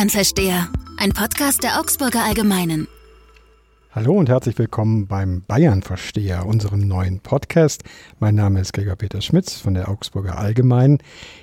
[0.00, 2.88] Bayern-Versteher, ein Podcast der Augsburger Allgemeinen.
[3.92, 7.82] Hallo und herzlich willkommen beim Bayern-Versteher, unserem neuen Podcast.
[8.20, 10.98] Mein Name ist Gregor Peter Schmitz von der Augsburger Allgemeinen.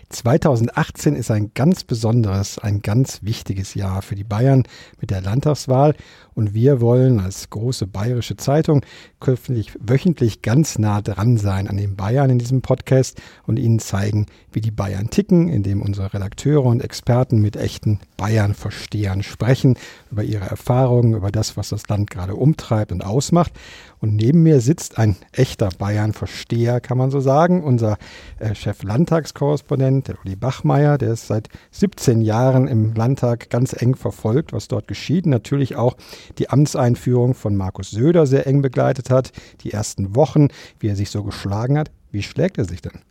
[0.07, 4.63] 2018 ist ein ganz besonderes, ein ganz wichtiges Jahr für die Bayern
[5.01, 5.93] mit der Landtagswahl
[6.37, 8.85] und wir wollen als große bayerische Zeitung
[9.19, 14.27] künftig wöchentlich ganz nah dran sein an den Bayern in diesem Podcast und ihnen zeigen,
[14.53, 19.77] wie die Bayern ticken, indem unsere Redakteure und Experten mit echten Bayern-Verstehern sprechen
[20.11, 23.51] über ihre Erfahrungen, über das, was das Land gerade umtreibt und ausmacht.
[23.99, 27.97] Und neben mir sitzt ein echter Bayern-Versteher, kann man so sagen, unser
[28.39, 34.53] äh, Chef-Landtagskorrespondent, der Uli Bachmeier, der ist seit 17 Jahren im Landtag ganz eng verfolgt,
[34.53, 35.25] was dort geschieht.
[35.25, 35.97] Natürlich auch
[36.37, 40.49] die Amtseinführung von Markus Söder sehr eng begleitet hat, die ersten Wochen,
[40.79, 41.91] wie er sich so geschlagen hat.
[42.11, 43.01] Wie schlägt er sich denn?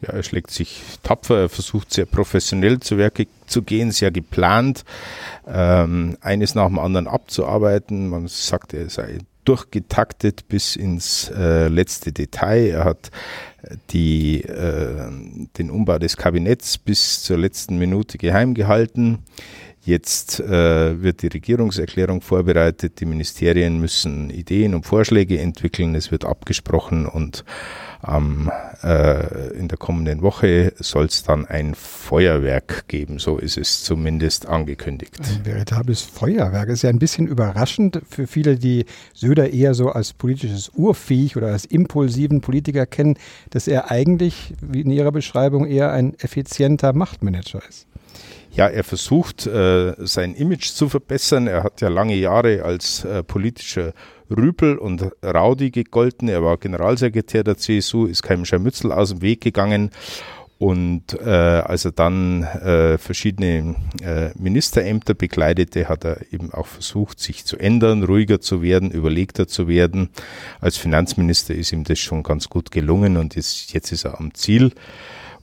[0.00, 4.84] Ja, er schlägt sich tapfer, er versucht sehr professionell zu Werke zu gehen, sehr geplant,
[5.46, 8.08] ähm, eines nach dem anderen abzuarbeiten.
[8.08, 12.66] Man sagt, er sei durchgetaktet bis ins äh, letzte Detail.
[12.66, 13.10] Er hat
[13.90, 15.10] die, äh,
[15.56, 19.20] den Umbau des Kabinetts bis zur letzten Minute geheim gehalten.
[19.88, 23.00] Jetzt äh, wird die Regierungserklärung vorbereitet.
[23.00, 25.94] Die Ministerien müssen Ideen und Vorschläge entwickeln.
[25.94, 27.42] Es wird abgesprochen und
[28.06, 28.50] ähm,
[28.84, 33.18] äh, in der kommenden Woche soll es dann ein Feuerwerk geben.
[33.18, 35.18] So ist es zumindest angekündigt.
[35.20, 40.12] Ein veritables Feuerwerk ist ja ein bisschen überraschend für viele, die Söder eher so als
[40.12, 43.16] politisches Urviech oder als impulsiven Politiker kennen,
[43.48, 47.86] dass er eigentlich, wie in Ihrer Beschreibung, eher ein effizienter Machtmanager ist.
[48.52, 51.46] Ja, er versucht, äh, sein Image zu verbessern.
[51.46, 53.92] Er hat ja lange Jahre als äh, politischer
[54.30, 56.28] Rüpel und Raudi gegolten.
[56.28, 59.90] Er war Generalsekretär der CSU, ist keinem Scharmützel aus dem Weg gegangen.
[60.58, 67.20] Und äh, als er dann äh, verschiedene äh, Ministerämter bekleidete, hat er eben auch versucht,
[67.20, 70.10] sich zu ändern, ruhiger zu werden, überlegter zu werden.
[70.60, 74.34] Als Finanzminister ist ihm das schon ganz gut gelungen und ist, jetzt ist er am
[74.34, 74.72] Ziel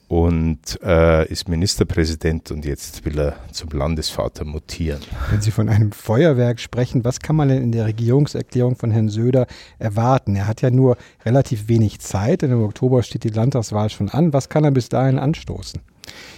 [0.07, 5.01] und äh, ist Ministerpräsident und jetzt will er zum Landesvater mutieren.
[5.31, 9.09] Wenn Sie von einem Feuerwerk sprechen, was kann man denn in der Regierungserklärung von Herrn
[9.09, 9.47] Söder
[9.79, 10.35] erwarten?
[10.35, 14.33] Er hat ja nur relativ wenig Zeit, denn im Oktober steht die Landtagswahl schon an.
[14.33, 15.81] Was kann er bis dahin anstoßen?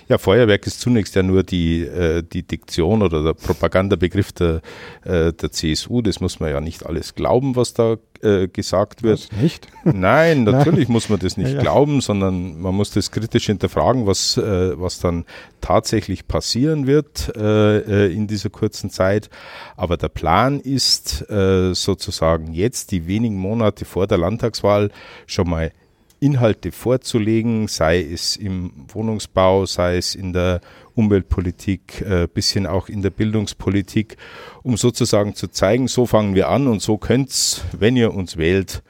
[0.10, 4.62] Ja, Feuerwerk ist zunächst ja nur die, äh, die Diktion oder der Propagandabegriff der,
[5.04, 6.02] äh, der CSU.
[6.02, 9.30] Das muss man ja nicht alles glauben, was da äh, gesagt wird.
[9.32, 9.68] Was nicht?
[9.84, 10.94] Nein, natürlich Nein.
[10.94, 15.00] muss man das nicht ja, glauben, sondern man muss das kritisch hinterfragen, was, äh, was
[15.00, 15.26] dann
[15.60, 19.30] tatsächlich passieren wird äh, äh, in dieser kurzen Zeit.
[19.76, 24.90] Aber der Plan ist äh, sozusagen jetzt, die wenigen Monate vor der Landtagswahl,
[25.26, 25.74] schon mal
[26.20, 30.62] Inhalte vorzulegen, sei es im Wohnungsbau, sei es in der
[30.96, 34.18] Umweltpolitik, äh, bisschen auch in der Bildungspolitik,
[34.64, 38.82] um sozusagen zu zeigen, so fangen wir an und so könnt's, wenn ihr uns wählt,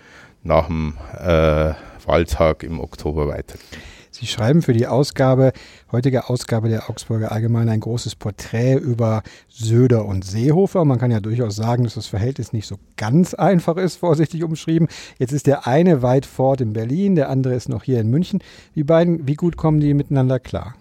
[0.43, 1.73] nach dem äh,
[2.05, 3.81] Wahltag im Oktober weitergehen.
[4.19, 5.53] Sie schreiben für die Ausgabe,
[5.91, 10.85] heutige Ausgabe der Augsburger Allgemeine ein großes Porträt über Söder und Seehofer.
[10.85, 14.87] Man kann ja durchaus sagen, dass das Verhältnis nicht so ganz einfach ist, vorsichtig umschrieben.
[15.19, 18.39] Jetzt ist der eine weit fort in Berlin, der andere ist noch hier in München.
[18.73, 20.73] Wie beiden, wie gut kommen die miteinander klar?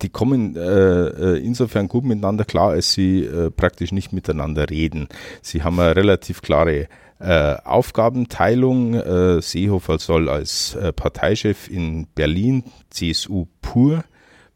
[0.00, 5.08] die kommen äh, äh, insofern gut miteinander klar, als sie äh, praktisch nicht miteinander reden.
[5.42, 6.88] Sie haben eine relativ klare
[7.20, 8.94] äh, Aufgabenteilung.
[8.94, 14.04] Äh, Seehofer soll als äh, Parteichef in Berlin CSU pur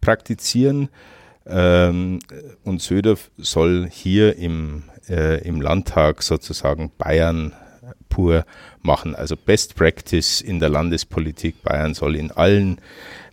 [0.00, 0.88] praktizieren
[1.47, 2.19] ähm,
[2.64, 7.53] und Söder soll hier im, äh, im Landtag sozusagen Bayern
[8.08, 8.44] pur
[8.80, 9.14] machen.
[9.14, 11.62] Also Best Practice in der Landespolitik.
[11.62, 12.80] Bayern soll in allen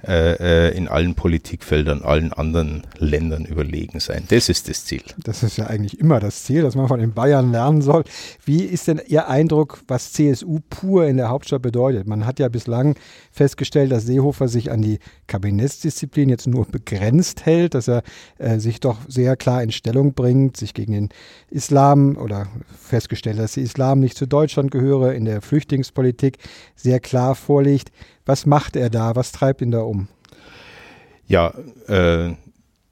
[0.07, 4.23] äh, äh, in allen Politikfeldern, allen anderen Ländern überlegen sein.
[4.29, 5.03] Das ist das Ziel.
[5.17, 8.03] Das ist ja eigentlich immer das Ziel, dass man von den Bayern lernen soll.
[8.43, 12.07] Wie ist denn Ihr Eindruck, was CSU pur in der Hauptstadt bedeutet?
[12.07, 12.95] Man hat ja bislang
[13.31, 18.01] festgestellt, dass Seehofer sich an die Kabinettsdisziplin jetzt nur begrenzt hält, dass er
[18.39, 21.09] äh, sich doch sehr klar in Stellung bringt, sich gegen den
[21.49, 22.47] Islam oder
[22.79, 26.37] festgestellt, dass der Islam nicht zu Deutschland gehöre, in der Flüchtlingspolitik
[26.75, 27.91] sehr klar vorlegt.
[28.25, 29.15] Was macht er da?
[29.15, 30.07] Was treibt ihn da um?
[31.27, 31.53] Ja,
[31.87, 32.33] äh,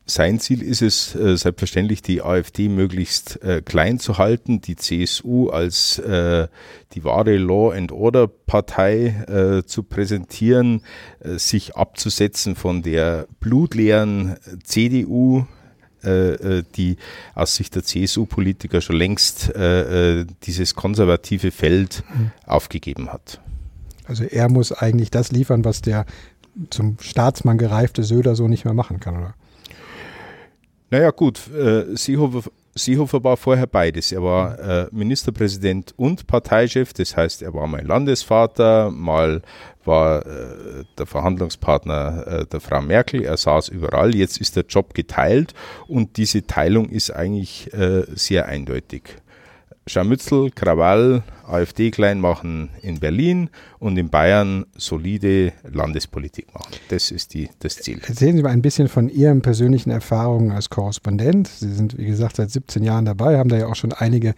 [0.09, 5.49] sein Ziel ist es äh, selbstverständlich, die AfD möglichst äh, klein zu halten, die CSU
[5.49, 6.47] als äh,
[6.93, 10.81] die wahre Law and Order Partei äh, zu präsentieren,
[11.19, 15.45] äh, sich abzusetzen von der blutleeren CDU,
[16.01, 16.97] äh, die
[17.35, 19.51] aus Sicht der CSU-Politiker schon längst
[20.43, 22.31] dieses konservative Feld mhm.
[22.45, 23.41] aufgegeben hat.
[24.09, 26.05] Also er muss eigentlich das liefern, was der
[26.71, 29.35] zum Staatsmann gereifte Söder so nicht mehr machen kann, oder?
[30.89, 34.11] Naja gut, äh, Seehofer, Seehofer war vorher beides.
[34.11, 39.43] Er war äh, Ministerpräsident und Parteichef, das heißt, er war mal Landesvater, mal
[39.85, 45.53] war äh, der Verhandlungspartner der Frau Merkel, er saß überall, jetzt ist der Job geteilt
[45.87, 47.71] und diese Teilung ist eigentlich
[48.15, 49.03] sehr eindeutig.
[49.89, 53.49] Scharmützel, Krawall, AfD klein machen in Berlin
[53.79, 56.73] und in Bayern solide Landespolitik machen.
[56.89, 57.99] Das ist die, das Ziel.
[58.05, 61.47] Erzählen Sie mal ein bisschen von Ihren persönlichen Erfahrungen als Korrespondent.
[61.47, 64.35] Sie sind, wie gesagt, seit 17 Jahren dabei, haben da ja auch schon einige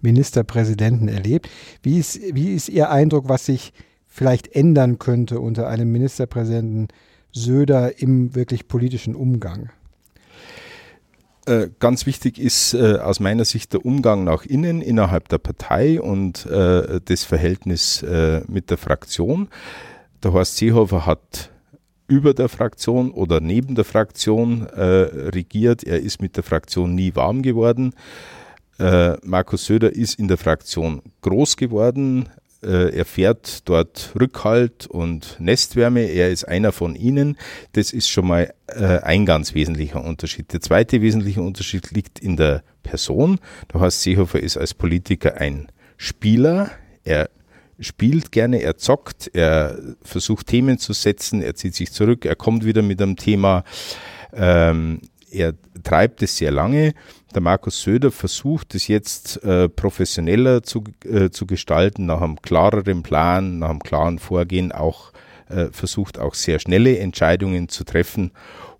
[0.00, 1.50] Ministerpräsidenten erlebt.
[1.82, 3.74] Wie ist, wie ist Ihr Eindruck, was sich
[4.06, 6.88] vielleicht ändern könnte unter einem Ministerpräsidenten
[7.30, 9.68] Söder im wirklich politischen Umgang?
[11.46, 16.00] Äh, ganz wichtig ist äh, aus meiner Sicht der Umgang nach innen innerhalb der Partei
[16.00, 19.48] und äh, das Verhältnis äh, mit der Fraktion.
[20.22, 21.50] Der Horst Seehofer hat
[22.06, 25.84] über der Fraktion oder neben der Fraktion äh, regiert.
[25.84, 27.94] Er ist mit der Fraktion nie warm geworden.
[29.22, 32.28] Markus Söder ist in der Fraktion groß geworden.
[32.64, 36.02] Äh, er fährt dort Rückhalt und Nestwärme.
[36.02, 37.36] Er ist einer von ihnen.
[37.72, 40.52] Das ist schon mal äh, ein ganz wesentlicher Unterschied.
[40.52, 43.38] Der zweite wesentliche Unterschied liegt in der Person.
[43.72, 46.70] Der Horst Seehofer ist als Politiker ein Spieler.
[47.04, 47.28] Er
[47.78, 52.64] spielt gerne, er zockt, er versucht Themen zu setzen, er zieht sich zurück, er kommt
[52.64, 53.64] wieder mit einem Thema.
[54.32, 55.00] Ähm,
[55.34, 56.94] er treibt es sehr lange.
[57.34, 63.02] Der Markus Söder versucht es jetzt äh, professioneller zu, äh, zu gestalten, nach einem klareren
[63.02, 65.12] Plan, nach einem klaren Vorgehen, auch
[65.48, 68.30] äh, versucht auch sehr schnelle Entscheidungen zu treffen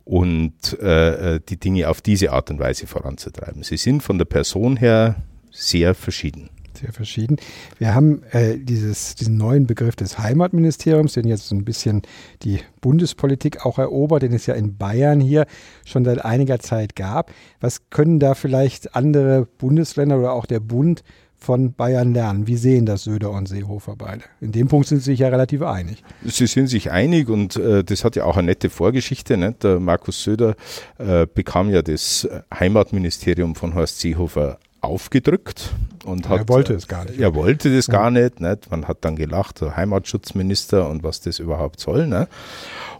[0.04, 3.62] und äh, äh, die Dinge auf diese Art und Weise voranzutreiben.
[3.62, 5.16] Sie sind von der Person her
[5.50, 7.36] sehr verschieden sehr verschieden.
[7.78, 12.02] Wir haben äh, dieses, diesen neuen Begriff des Heimatministeriums, den jetzt so ein bisschen
[12.42, 15.46] die Bundespolitik auch erobert, den es ja in Bayern hier
[15.84, 17.32] schon seit einiger Zeit gab.
[17.60, 21.02] Was können da vielleicht andere Bundesländer oder auch der Bund
[21.44, 22.46] von Bayern lernen?
[22.46, 24.24] Wie sehen das Söder und Seehofer beide?
[24.40, 26.02] In dem Punkt sind sie sich ja relativ einig.
[26.24, 29.36] Sie sind sich einig und äh, das hat ja auch eine nette Vorgeschichte.
[29.36, 29.54] Ne?
[29.62, 30.56] Der Markus Söder
[30.98, 35.72] äh, bekam ja das Heimatministerium von Horst Seehofer aufgedrückt
[36.04, 36.40] und hat.
[36.40, 37.18] Er wollte es gar nicht.
[37.18, 37.92] Er wollte das ja.
[37.92, 38.70] gar nicht, nicht.
[38.70, 42.06] Man hat dann gelacht, der Heimatschutzminister und was das überhaupt soll.
[42.06, 42.28] Ne?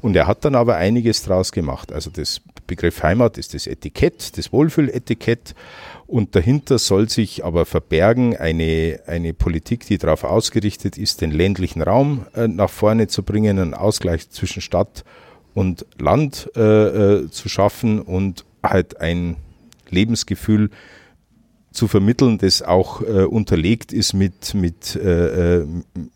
[0.01, 1.93] Und er hat dann aber einiges draus gemacht.
[1.93, 5.55] Also das Begriff Heimat ist das Etikett, das Wohlfühletikett.
[6.07, 11.83] Und dahinter soll sich aber verbergen eine, eine Politik, die darauf ausgerichtet ist, den ländlichen
[11.83, 15.05] Raum äh, nach vorne zu bringen, einen Ausgleich zwischen Stadt
[15.55, 19.37] und Land äh, äh, zu schaffen und halt ein
[19.89, 20.71] Lebensgefühl
[21.75, 25.67] zu vermitteln, das auch äh, unterlegt ist mit, mit, äh, äh,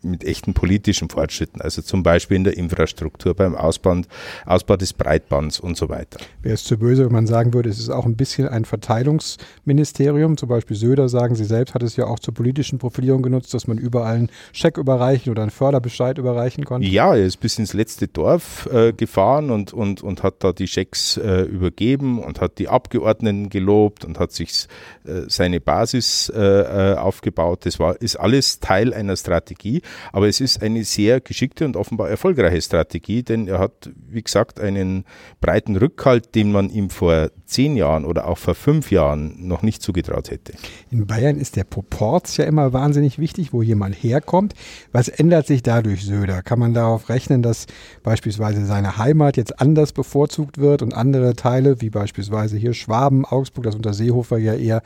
[0.01, 4.01] mit echten politischen Fortschritten, also zum Beispiel in der Infrastruktur, beim Ausbau,
[4.45, 6.19] Ausbau des Breitbands und so weiter.
[6.41, 10.37] Wäre es zu böse, wenn man sagen würde, es ist auch ein bisschen ein Verteilungsministerium,
[10.37, 13.67] zum Beispiel Söder, sagen Sie selbst, hat es ja auch zur politischen Profilierung genutzt, dass
[13.67, 16.87] man überall einen Scheck überreichen oder einen Förderbescheid überreichen konnte?
[16.87, 20.67] Ja, er ist bis ins letzte Dorf äh, gefahren und, und, und hat da die
[20.67, 24.67] Schecks äh, übergeben und hat die Abgeordneten gelobt und hat sich
[25.05, 27.65] äh, sein eine Basis äh, äh, aufgebaut.
[27.65, 29.81] Das war, ist alles Teil einer Strategie,
[30.13, 34.59] aber es ist eine sehr geschickte und offenbar erfolgreiche Strategie, denn er hat, wie gesagt,
[34.59, 35.05] einen
[35.41, 39.81] breiten Rückhalt, den man ihm vor zehn Jahren oder auch vor fünf Jahren noch nicht
[39.81, 40.53] zugetraut hätte.
[40.91, 44.53] In Bayern ist der Proporz ja immer wahnsinnig wichtig, wo jemand herkommt.
[44.91, 46.41] Was ändert sich dadurch, Söder?
[46.43, 47.65] Kann man darauf rechnen, dass
[48.03, 53.63] beispielsweise seine Heimat jetzt anders bevorzugt wird und andere Teile, wie beispielsweise hier Schwaben, Augsburg,
[53.65, 54.81] das unter Seehofer ja eher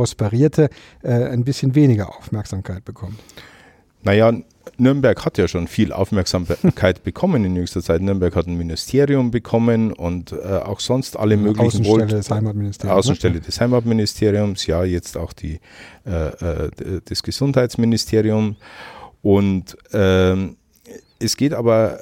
[0.00, 0.70] prosperierte,
[1.02, 3.18] äh, ein bisschen weniger Aufmerksamkeit bekommen?
[4.02, 4.32] Naja,
[4.78, 8.00] Nürnberg hat ja schon viel Aufmerksamkeit bekommen in jüngster Zeit.
[8.00, 12.98] Nürnberg hat ein Ministerium bekommen und äh, auch sonst alle möglichen Außenstelle Wohl des Heimatministeriums.
[12.98, 13.40] Außenstelle ne?
[13.42, 15.60] des Heimatministeriums, ja, jetzt auch die,
[16.06, 18.56] äh, äh das Gesundheitsministerium.
[19.20, 20.56] Und ähm,
[21.18, 22.00] es geht aber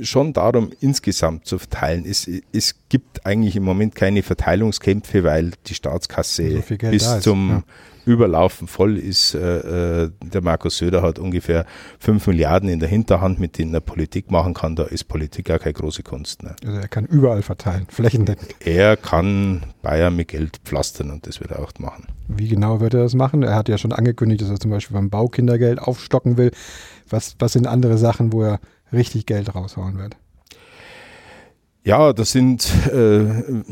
[0.00, 2.04] schon darum, insgesamt zu verteilen.
[2.08, 7.62] Es, es gibt eigentlich im Moment keine Verteilungskämpfe, weil die Staatskasse so bis zum ja.
[8.04, 9.34] Überlaufen voll ist.
[9.34, 11.66] Äh, äh, der Markus Söder hat ungefähr
[11.98, 14.74] fünf Milliarden in der Hinterhand, mit denen er Politik machen kann.
[14.74, 16.42] Da ist Politik gar keine große Kunst.
[16.42, 16.56] Ne?
[16.64, 18.56] Also er kann überall verteilen, flächendeckend.
[18.60, 22.06] Er kann Bayern mit Geld pflastern und das wird er auch machen.
[22.28, 23.42] Wie genau wird er das machen?
[23.42, 26.50] Er hat ja schon angekündigt, dass er zum Beispiel beim Baukindergeld aufstocken will.
[27.08, 28.60] Was, was sind andere Sachen, wo er
[28.92, 30.16] richtig Geld raushauen wird?
[31.84, 33.24] Ja, das sind äh,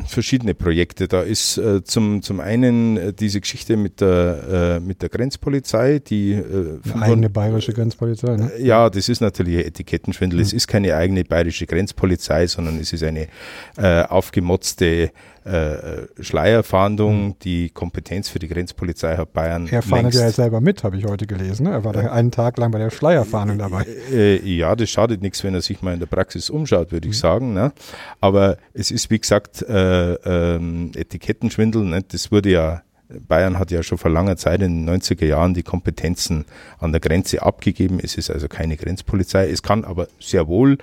[0.05, 1.07] verschiedene Projekte.
[1.07, 6.01] Da ist äh, zum, zum einen äh, diese Geschichte mit der, äh, mit der Grenzpolizei,
[6.01, 8.51] die äh, Eine eigene bayerische Grenzpolizei, ne?
[8.59, 10.41] Ja, das ist natürlich ein Etikettenschwindel.
[10.41, 10.45] Mhm.
[10.45, 13.29] Es ist keine eigene bayerische Grenzpolizei, sondern es ist eine
[13.77, 15.13] äh, aufgemotzte
[15.45, 17.35] äh, Schleierfahndung mhm.
[17.43, 19.69] die Kompetenz für die Grenzpolizei hat Bayern.
[19.71, 21.65] Er fahndet ja selber mit, habe ich heute gelesen.
[21.65, 21.73] Ne?
[21.73, 23.87] Er war da einen Tag lang bei der Schleierfahndung dabei.
[24.13, 27.09] Äh, äh, ja, das schadet nichts, wenn er sich mal in der Praxis umschaut, würde
[27.09, 27.13] mhm.
[27.13, 27.55] ich sagen.
[27.55, 27.73] Ne?
[28.21, 31.85] Aber es ist, wie gesagt, äh, ähm, Etikettenschwindel.
[31.85, 32.03] Ne?
[32.07, 32.83] Das wurde ja
[33.27, 36.45] Bayern hat ja schon vor langer Zeit in den 90er Jahren die Kompetenzen
[36.79, 37.99] an der Grenze abgegeben.
[38.01, 39.49] Es ist also keine Grenzpolizei.
[39.49, 40.79] Es kann aber sehr wohl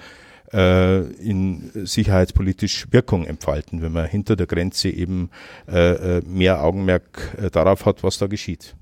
[0.54, 5.30] äh, in sicherheitspolitisch Wirkung entfalten, wenn man hinter der Grenze eben
[5.68, 8.76] äh, äh mehr Augenmerk äh, darauf hat, was da geschieht.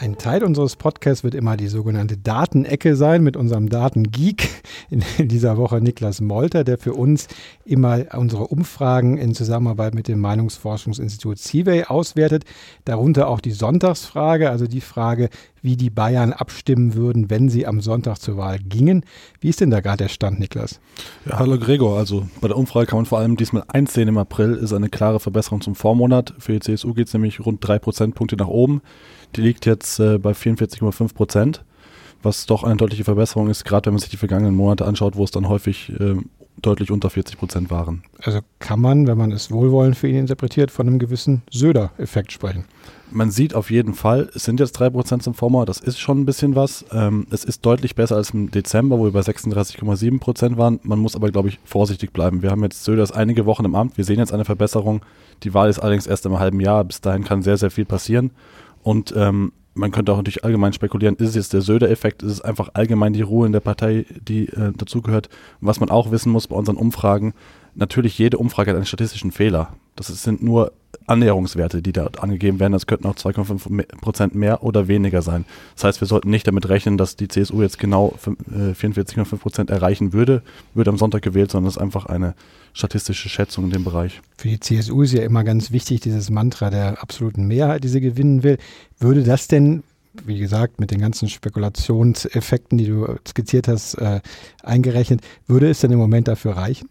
[0.00, 4.48] Ein Teil unseres Podcasts wird immer die sogenannte Datenecke sein mit unserem Datengeek.
[4.90, 7.26] In dieser Woche Niklas Molter, der für uns
[7.64, 12.44] immer unsere Umfragen in Zusammenarbeit mit dem Meinungsforschungsinstitut CIVEY auswertet.
[12.84, 15.30] Darunter auch die Sonntagsfrage, also die Frage,
[15.62, 19.04] wie die Bayern abstimmen würden, wenn sie am Sonntag zur Wahl gingen.
[19.40, 20.80] Wie ist denn da gerade der Stand, Niklas?
[21.26, 21.98] Ja, hallo Gregor.
[21.98, 25.18] Also bei der Umfrage kann man vor allem diesmal einsehen im April ist eine klare
[25.18, 26.34] Verbesserung zum Vormonat.
[26.38, 28.80] Für die CSU geht es nämlich rund drei Prozentpunkte nach oben.
[29.36, 31.64] Die liegt jetzt äh, bei 44,5 Prozent,
[32.22, 35.24] was doch eine deutliche Verbesserung ist, gerade wenn man sich die vergangenen Monate anschaut, wo
[35.24, 36.16] es dann häufig äh,
[36.62, 38.02] deutlich unter 40 Prozent waren.
[38.22, 42.64] Also kann man, wenn man es wohlwollend für ihn interpretiert, von einem gewissen Söder-Effekt sprechen.
[43.10, 46.20] Man sieht auf jeden Fall, es sind jetzt 3 Prozent zum Vormonat, das ist schon
[46.20, 46.84] ein bisschen was.
[46.92, 50.78] Ähm, es ist deutlich besser als im Dezember, wo wir bei 36,7 Prozent waren.
[50.82, 52.42] Man muss aber, glaube ich, vorsichtig bleiben.
[52.42, 55.02] Wir haben jetzt Söders einige Wochen im Amt, wir sehen jetzt eine Verbesserung.
[55.44, 58.30] Die Wahl ist allerdings erst im halben Jahr, bis dahin kann sehr, sehr viel passieren.
[58.88, 62.40] Und ähm, man könnte auch natürlich allgemein spekulieren, ist es jetzt der Söder-Effekt, ist es
[62.40, 65.28] einfach allgemein die Ruhe in der Partei, die äh, dazugehört.
[65.60, 67.34] Was man auch wissen muss bei unseren Umfragen,
[67.74, 69.74] natürlich jede Umfrage hat einen statistischen Fehler.
[69.94, 70.72] Das sind nur
[71.08, 72.72] Annäherungswerte, die dort angegeben werden.
[72.72, 75.44] Das könnten auch 2,5 Prozent mehr oder weniger sein.
[75.74, 79.70] Das heißt, wir sollten nicht damit rechnen, dass die CSU jetzt genau 44,5 äh, Prozent
[79.70, 80.42] erreichen würde,
[80.74, 82.34] würde am Sonntag gewählt, sondern es ist einfach eine
[82.72, 84.20] statistische Schätzung in dem Bereich.
[84.36, 88.00] Für die CSU ist ja immer ganz wichtig, dieses Mantra der absoluten Mehrheit, die sie
[88.00, 88.58] gewinnen will.
[88.98, 89.82] Würde das denn
[90.26, 94.20] wie gesagt, mit den ganzen Spekulationseffekten, die du skizziert hast, äh,
[94.62, 96.88] eingerechnet, würde es denn im Moment dafür reichen?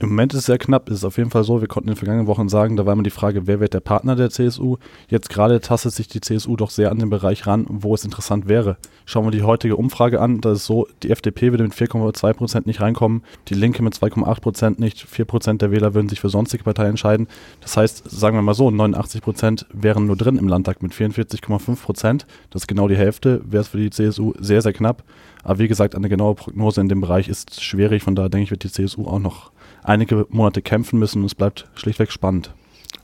[0.00, 0.88] Im Moment ist es sehr knapp.
[0.90, 2.92] Es ist auf jeden Fall so, wir konnten in den vergangenen Wochen sagen, da war
[2.92, 4.76] immer die Frage, wer wird der Partner der CSU.
[5.08, 8.46] Jetzt gerade tastet sich die CSU doch sehr an den Bereich ran, wo es interessant
[8.46, 8.76] wäre.
[9.06, 12.66] Schauen wir die heutige Umfrage an, da ist so, die FDP würde mit 4,2 Prozent
[12.68, 16.28] nicht reinkommen, die Linke mit 2,8 Prozent nicht, 4 Prozent der Wähler würden sich für
[16.28, 17.26] sonstige Parteien entscheiden.
[17.60, 21.82] Das heißt, sagen wir mal so, 89 Prozent wären nur drin im Landtag mit 44,5
[21.82, 22.26] Prozent.
[22.50, 25.02] Das ist genau die Hälfte, wäre es für die CSU sehr, sehr knapp.
[25.42, 28.50] Aber wie gesagt, eine genaue Prognose in dem Bereich ist schwierig, von daher denke ich,
[28.52, 29.50] wird die CSU auch noch
[29.88, 32.52] einige Monate kämpfen müssen und es bleibt schlichtweg spannend.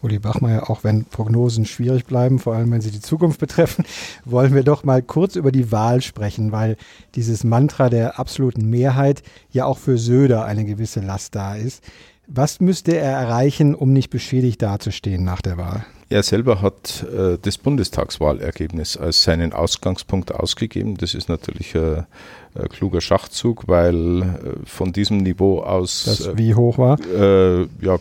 [0.02, 3.84] Uli Bachmeier, auch wenn Prognosen schwierig bleiben, vor allem wenn sie die Zukunft betreffen,
[4.24, 6.76] wollen wir doch mal kurz über die Wahl sprechen, weil
[7.14, 11.82] dieses Mantra der absoluten Mehrheit ja auch für Söder eine gewisse Last da ist.
[12.26, 15.84] Was müsste er erreichen, um nicht beschädigt dazustehen nach der Wahl?
[16.14, 20.96] Er selber hat äh, das Bundestagswahlergebnis als seinen Ausgangspunkt ausgegeben.
[20.96, 22.06] Das ist natürlich ein,
[22.54, 24.26] ein kluger Schachzug, weil äh,
[24.64, 26.04] von diesem Niveau aus.
[26.04, 27.00] Das äh, wie hoch war?
[27.00, 27.98] Äh, ja,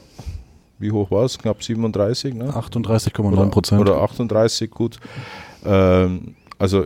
[0.78, 1.40] wie hoch war es?
[1.40, 2.52] Knapp 37, ne?
[2.52, 3.82] 38,9 Prozent.
[3.82, 4.98] Oder, oder 38, gut.
[5.66, 6.86] Ähm, also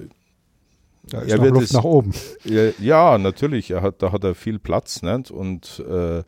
[1.10, 2.12] da ist er wird Luft es, nach oben.
[2.44, 3.72] Ja, ja, natürlich.
[3.72, 5.02] Er hat, da hat er viel Platz.
[5.02, 5.32] Nicht?
[5.32, 6.24] Und äh,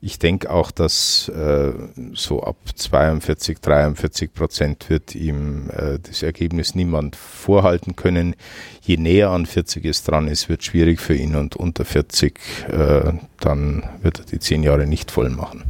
[0.00, 1.72] ich denke auch, dass äh,
[2.14, 8.34] so ab 42, 43 Prozent wird ihm äh, das Ergebnis niemand vorhalten können.
[8.82, 11.36] Je näher an 40 es dran ist, wird schwierig für ihn.
[11.36, 15.64] Und unter 40, äh, dann wird er die zehn Jahre nicht voll machen.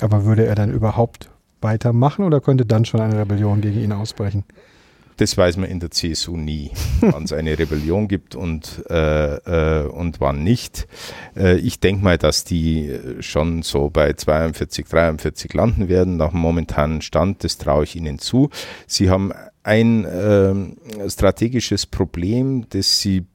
[0.00, 4.44] Aber würde er dann überhaupt weitermachen oder könnte dann schon eine Rebellion gegen ihn ausbrechen?
[5.20, 6.70] Das weiß man in der CSU nie,
[7.02, 10.88] wann es eine Rebellion gibt und, äh, äh, und wann nicht.
[11.36, 16.40] Äh, ich denke mal, dass die schon so bei 42, 43 landen werden nach dem
[16.40, 17.44] momentanen Stand.
[17.44, 18.48] Das traue ich ihnen zu.
[18.86, 19.30] Sie haben
[19.62, 23.26] ein äh, strategisches Problem, das sie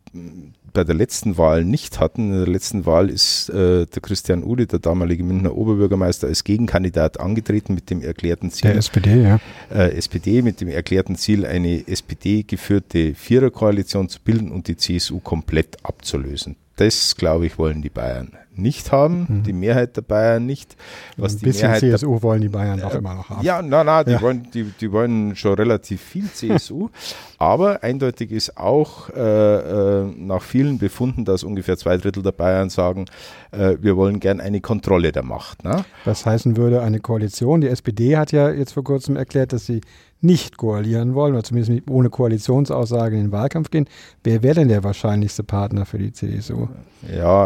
[0.75, 2.31] bei der letzten Wahl nicht hatten.
[2.31, 7.19] In der letzten Wahl ist äh, der Christian Ude, der damalige Münchner Oberbürgermeister, als Gegenkandidat
[7.19, 8.69] angetreten mit dem erklärten Ziel.
[8.69, 9.39] Der SPD, ja.
[9.73, 15.77] Äh, SPD mit dem erklärten Ziel, eine SPD-geführte Viererkoalition zu bilden und die CSU komplett
[15.83, 16.57] abzulösen.
[16.75, 19.43] Das, glaube ich, wollen die Bayern nicht haben, mhm.
[19.43, 20.75] die Mehrheit der Bayern nicht.
[21.17, 23.43] Was Ein die bisschen Mehrheit CSU der, wollen die Bayern doch äh, immer noch haben.
[23.43, 24.21] Ja, nein, nein, die, ja.
[24.21, 26.89] wollen, die, die wollen schon relativ viel CSU,
[27.37, 32.69] aber eindeutig ist auch äh, äh, nach vielen Befunden, dass ungefähr zwei Drittel der Bayern
[32.69, 33.05] sagen,
[33.51, 35.63] äh, wir wollen gern eine Kontrolle der Macht.
[35.63, 35.85] Ne?
[36.05, 37.61] Was heißen würde eine Koalition?
[37.61, 39.81] Die SPD hat ja jetzt vor kurzem erklärt, dass sie
[40.21, 43.87] nicht koalieren wollen oder zumindest ohne Koalitionsaussage in den Wahlkampf gehen.
[44.23, 46.61] Wer wäre denn der wahrscheinlichste Partner für die CDU?
[46.61, 46.69] Ja,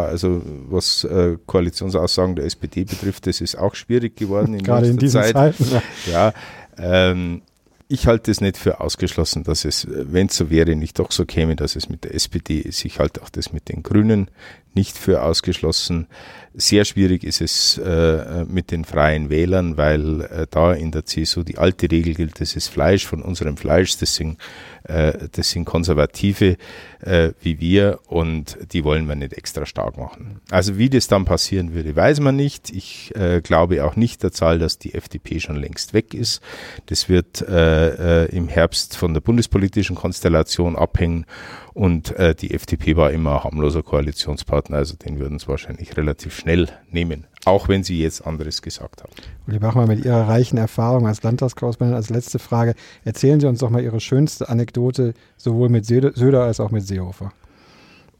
[0.02, 4.96] also was äh, Koalitionsaussagen der SPD betrifft, das ist auch schwierig geworden in Gerade in
[4.96, 5.56] diesen Zeit.
[5.56, 5.82] Zeiten.
[6.10, 6.32] Ja,
[6.78, 7.42] ähm,
[7.88, 11.26] ich halte es nicht für ausgeschlossen, dass es, wenn es so wäre, nicht doch so
[11.26, 12.84] käme, dass es mit der SPD ist.
[12.84, 14.30] Ich halte auch das mit den Grünen
[14.74, 16.06] nicht für ausgeschlossen.
[16.54, 21.44] Sehr schwierig ist es äh, mit den freien Wählern, weil äh, da in der CSU
[21.44, 24.36] die alte Regel gilt, das ist Fleisch von unserem Fleisch, das sind,
[24.84, 26.56] äh, das sind Konservative
[27.02, 30.40] äh, wie wir und die wollen wir nicht extra stark machen.
[30.50, 32.70] Also wie das dann passieren würde, weiß man nicht.
[32.70, 36.42] Ich äh, glaube auch nicht der Zahl, dass die FDP schon längst weg ist.
[36.86, 41.26] Das wird äh, im Herbst von der bundespolitischen Konstellation abhängen
[41.72, 46.36] und äh, die FDP war immer ein harmloser Koalitionspartner, also den würden sie wahrscheinlich relativ
[46.36, 49.12] schnell nehmen, auch wenn sie jetzt anderes gesagt haben.
[49.46, 52.74] Uli Bachmann, mit Ihrer reichen Erfahrung als Landtagskorrespondent als letzte Frage,
[53.04, 57.32] erzählen Sie uns doch mal Ihre schönste Anekdote, sowohl mit Söder als auch mit Seehofer.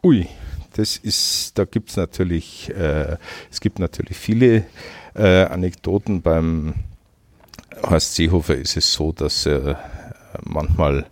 [0.03, 0.27] Ui,
[0.75, 3.17] das ist, da gibt es natürlich, äh,
[3.51, 4.65] es gibt natürlich viele
[5.15, 6.23] äh, Anekdoten.
[6.23, 6.75] Beim
[7.83, 9.79] Horst Seehofer ist es so, dass er
[10.45, 11.07] manchmal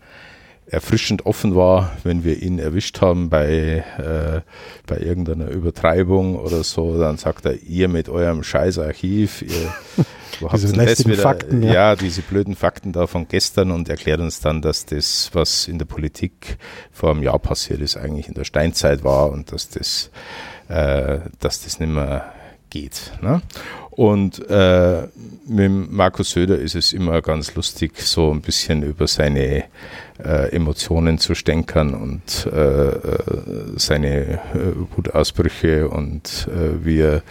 [0.70, 4.40] erfrischend offen war, wenn wir ihn erwischt haben bei, äh,
[4.86, 9.72] bei irgendeiner Übertreibung oder so, dann sagt er, ihr mit eurem Scheißarchiv, ihr
[10.40, 11.72] wo diese wieder, Fakten, ja.
[11.72, 11.96] ja.
[11.96, 15.86] diese blöden Fakten da von gestern und erklärt uns dann, dass das, was in der
[15.86, 16.58] Politik
[16.92, 20.10] vor einem Jahr passiert ist, eigentlich in der Steinzeit war und dass das,
[20.68, 22.32] äh, dass das nicht mehr
[22.70, 23.12] geht.
[23.22, 23.40] Ne?
[23.98, 25.08] Und äh,
[25.48, 29.64] mit Markus Söder ist es immer ganz lustig, so ein bisschen über seine
[30.24, 32.92] äh, Emotionen zu stänkern und äh, äh
[33.74, 34.38] seine äh,
[34.94, 37.22] Wutausbrüche und äh, wie, er,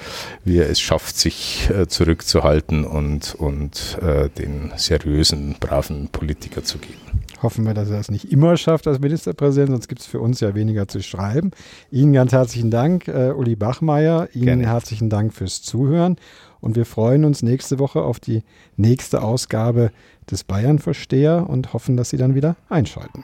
[0.44, 6.80] wie er es schafft, sich äh, zurückzuhalten und, und äh, den seriösen, braven Politiker zu
[6.80, 7.17] geben.
[7.48, 10.42] Hoffen wir, dass er es nicht immer schafft als Ministerpräsident, sonst gibt es für uns
[10.42, 11.52] ja weniger zu schreiben.
[11.92, 14.28] Ihnen ganz herzlichen Dank, äh, Uli Bachmeier.
[14.34, 14.68] Ihnen Gerne.
[14.68, 16.18] herzlichen Dank fürs Zuhören.
[16.60, 18.44] Und wir freuen uns nächste Woche auf die
[18.76, 19.92] nächste Ausgabe
[20.30, 23.24] des Bayern-Versteher und hoffen, dass Sie dann wieder einschalten.